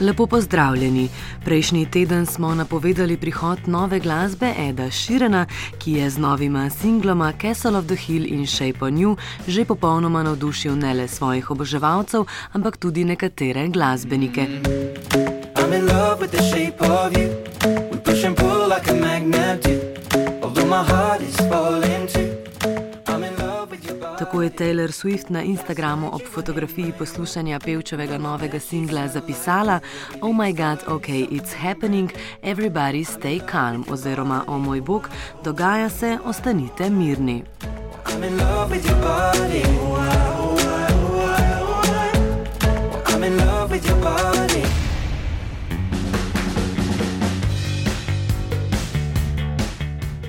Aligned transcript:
Lepo 0.00 0.26
pozdravljeni. 0.26 1.08
Prejšnji 1.44 1.86
teden 1.90 2.26
smo 2.26 2.54
napovedali 2.54 3.16
prihod 3.16 3.58
nove 3.66 4.00
glasbe 4.00 4.52
Eda 4.58 4.90
Širena, 4.90 5.46
ki 5.78 5.92
je 5.92 6.10
z 6.10 6.18
novima 6.18 6.70
singloma 6.70 7.32
Castle 7.40 7.78
of 7.78 7.86
the 7.86 7.96
Hill 7.96 8.26
in 8.26 8.46
Shape 8.46 8.78
on 8.80 8.98
You 8.98 9.16
že 9.48 9.64
popolnoma 9.64 10.22
navdušil 10.22 10.76
ne 10.76 10.94
le 10.94 11.08
svojih 11.08 11.50
oboževalcev, 11.50 12.24
ampak 12.52 12.76
tudi 12.76 13.04
nekatere 13.04 13.68
glasbenike. 13.68 14.46
Although 15.56 17.35
je 24.46 24.50
Taylor 24.50 24.92
Swift 24.92 25.30
na 25.30 25.42
Instagramu 25.42 26.10
ob 26.12 26.22
fotografiji 26.22 26.92
poslušanja 26.98 27.58
pevčevega 27.58 28.18
novega 28.18 28.60
singla 28.60 29.08
zapisala: 29.08 29.80
Oh 30.20 30.36
my 30.36 30.52
god, 30.52 30.78
ok, 30.86 31.08
it's 31.08 31.54
happening, 31.54 32.10
everybody 32.42 33.04
stay 33.04 33.40
calm, 33.50 33.84
oziroma 33.90 34.44
o 34.46 34.54
oh 34.54 34.60
moj 34.60 34.80
bog, 34.80 35.08
dogaja 35.44 35.88
se, 35.88 36.18
ostanite 36.24 36.90
mirni. 36.90 37.42
I'm 38.06 38.24
in 38.24 38.38
love 38.38 38.70
with 38.70 38.86
your 38.86 39.00
body. 39.00 40.05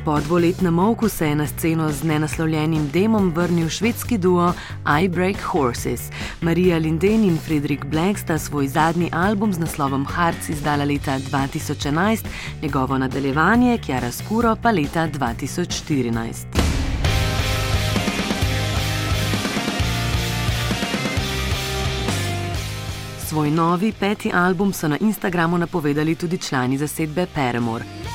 Po 0.08 0.20
dvoletnem 0.20 0.74
molku 0.74 1.10
se 1.10 1.28
je 1.28 1.36
na 1.36 1.48
sceno 1.48 1.92
z 1.92 2.04
nenaslovljenim 2.04 2.90
demom 2.94 3.32
vrnil 3.36 3.70
švedski 3.70 4.18
duo 4.18 4.54
I 5.02 5.08
Break 5.08 5.42
Horses. 5.42 6.02
Marija 6.42 6.78
Linden 6.78 7.24
in 7.24 7.38
Fredrik 7.38 7.86
Black 7.86 8.20
sta 8.20 8.38
svoj 8.38 8.68
zadnji 8.68 9.10
album 9.12 9.54
z 9.54 9.60
naslovom 9.60 10.06
Hearts 10.06 10.50
izdala 10.50 10.84
leta 10.84 11.20
2011, 11.20 12.26
njegovo 12.62 12.98
nadaljevanje 12.98 13.78
Kjara 13.78 14.12
Skuro 14.12 14.56
pa 14.62 14.72
leta 14.72 15.08
2014. 15.08 16.34
Svoj 23.26 23.52
novi 23.52 23.94
peti 24.00 24.32
album 24.34 24.74
so 24.74 24.88
na 24.88 24.98
Instagramu 24.98 25.58
napovedali 25.58 26.16
tudi 26.16 26.38
člani 26.38 26.78
zasedbe 26.78 27.26
Paramore. 27.36 28.07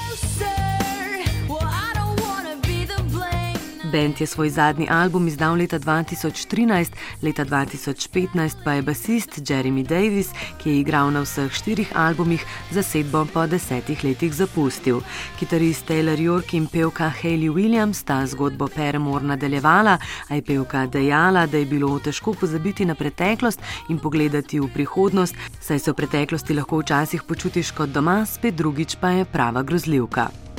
Band 3.92 4.20
je 4.20 4.26
svoj 4.26 4.50
zadnji 4.50 4.86
album 4.90 5.28
izdal 5.28 5.54
leta 5.54 5.78
2013, 5.78 6.92
leta 7.22 7.44
2015 7.44 8.64
pa 8.64 8.72
je 8.72 8.82
basist 8.82 9.38
Jeremy 9.38 9.86
Davis, 9.86 10.30
ki 10.58 10.70
je 10.70 10.80
igral 10.80 11.10
na 11.10 11.20
vseh 11.20 11.52
štirih 11.52 11.92
albumih, 11.94 12.44
zasedbo 12.70 13.26
po 13.34 13.46
desetih 13.46 14.04
letih 14.04 14.32
zapustil. 14.34 15.00
Kitarist 15.38 15.86
Taylor 15.88 16.20
York 16.20 16.54
in 16.54 16.66
pevka 16.66 17.12
Hayley 17.22 17.50
Williams 17.50 18.00
sta 18.00 18.26
zgodbo 18.26 18.68
Paramore 18.68 19.24
nadaljevala, 19.24 19.98
a 20.28 20.34
je 20.34 20.42
pevka 20.42 20.86
dejala, 20.86 21.46
da 21.46 21.58
je 21.58 21.66
bilo 21.66 21.98
težko 21.98 22.32
pozabiti 22.34 22.84
na 22.84 22.94
preteklost 22.94 23.60
in 23.88 23.98
pogledati 23.98 24.60
v 24.60 24.70
prihodnost, 24.74 25.34
saj 25.60 25.78
se 25.78 25.92
v 25.92 25.94
preteklosti 25.94 26.54
lahko 26.54 26.80
včasih 26.80 27.22
počutiš 27.22 27.70
kot 27.70 27.92
doma, 27.92 28.24
spet 28.26 28.54
drugič 28.54 28.96
pa 29.00 29.10
je 29.10 29.24
prava 29.24 29.62
grozljivka. 29.62 30.51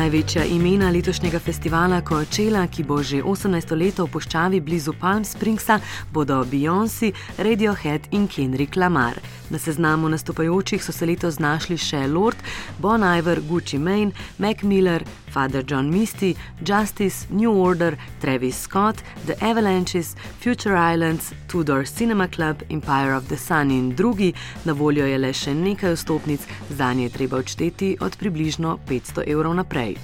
Največja 0.00 0.46
imena 0.48 0.88
letošnjega 0.90 1.38
festivala 1.44 1.98
Coachella, 2.00 2.62
ki 2.72 2.86
bo 2.88 3.02
že 3.04 3.18
18 3.20 3.74
let 3.76 3.98
v 4.00 4.06
puščavi 4.08 4.60
blizu 4.64 4.94
Palm 4.96 5.26
Springsa, 5.28 5.76
bodo 6.08 6.38
Beyoncé, 6.48 7.10
Radiohead 7.36 8.08
in 8.16 8.24
Kendrick 8.24 8.80
Lamar. 8.80 9.20
Na 9.50 9.58
seznamu 9.60 10.08
nastopajočih 10.08 10.80
so 10.80 10.92
se 10.96 11.04
letos 11.04 11.36
znašli 11.36 11.76
še 11.76 12.06
Lord, 12.08 12.40
Bon 12.78 13.04
Iver, 13.04 13.42
Gucci 13.44 13.76
Mane, 13.76 14.16
Mac 14.38 14.62
Miller, 14.64 15.04
Father 15.30 15.62
John 15.62 15.90
Misty, 15.90 16.36
Justice, 16.62 17.26
New 17.30 17.52
Order, 17.52 17.96
Travis 18.20 18.56
Scott, 18.56 19.02
The 19.26 19.36
Avalanches, 19.40 20.16
Future 20.40 20.76
Islands, 20.76 21.32
Tudor 21.48 21.84
Cinema 21.84 22.28
Club, 22.28 22.62
Empire 22.70 23.14
of 23.14 23.28
the 23.28 23.36
Sun 23.36 23.70
in 23.70 23.94
drugi. 23.94 24.34
Na 24.64 24.72
voljo 24.72 25.06
je 25.06 25.18
le 25.18 25.32
še 25.32 25.54
nekaj 25.54 25.94
vstopnic, 25.96 26.46
za 26.70 26.92
nje 26.92 27.08
treba 27.08 27.36
odšteti 27.36 27.96
od 28.00 28.16
približno 28.16 28.78
500 28.88 29.26
evrov 29.26 29.54
naprej. 29.54 29.96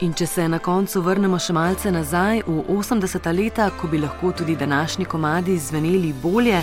In 0.00 0.12
če 0.14 0.26
se 0.30 0.44
na 0.46 0.60
koncu 0.62 1.00
vrnemo 1.02 1.40
še 1.42 1.54
malce 1.56 1.90
nazaj 1.90 2.44
v 2.46 2.60
80-ta 2.70 3.32
leta, 3.34 3.64
ko 3.74 3.90
bi 3.90 3.98
lahko 3.98 4.30
tudi 4.30 4.54
današnji 4.54 5.08
komadi 5.10 5.58
zveneli 5.58 6.12
bolje. 6.22 6.62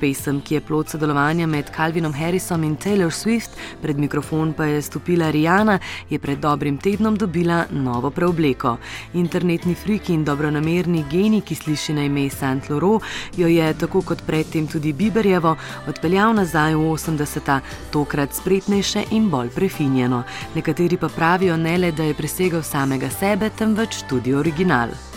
Pesem, 0.00 0.40
ki 0.40 0.54
je 0.54 0.60
plod 0.60 0.88
sodelovanja 0.88 1.46
med 1.46 1.70
Calvinom 1.76 2.12
Harrisom 2.14 2.64
in 2.64 2.76
Taylor 2.76 3.10
Swift, 3.10 3.50
pred 3.82 3.98
mikrofon 3.98 4.52
pa 4.52 4.64
je 4.64 4.82
stopila 4.82 5.30
Rijana, 5.30 5.78
je 6.10 6.18
pred 6.18 6.38
dobrim 6.38 6.78
tednom 6.78 7.16
dobila 7.16 7.64
novo 7.70 8.10
preobleko. 8.10 8.76
Internetni 9.14 9.74
friki 9.74 10.14
in 10.14 10.24
dobronamerni 10.24 11.04
geni, 11.10 11.40
ki 11.40 11.54
sliši 11.54 11.92
na 11.92 12.04
ime 12.04 12.28
Saint 12.30 12.70
Laurent, 12.70 13.02
jo 13.36 13.48
je, 13.48 13.74
tako 13.74 14.02
kot 14.02 14.22
predtem 14.26 14.66
tudi 14.66 14.92
Biberjevo, 14.92 15.56
odpeljal 15.88 16.34
nazaj 16.34 16.74
v 16.74 16.94
80-ta, 16.94 17.60
tokrat 17.90 18.34
spretnejše 18.34 19.04
in 19.10 19.30
bolj 19.30 19.50
prefinjeno. 19.54 20.22
Nekateri 20.54 20.96
pa 20.96 21.08
pravijo 21.08 21.56
ne 21.56 21.78
le, 21.78 21.92
da 21.92 22.04
je 22.04 22.14
presegal 22.14 22.62
samega 22.62 23.10
sebe, 23.10 23.50
temveč 23.50 24.04
tudi 24.08 24.34
original. 24.34 25.07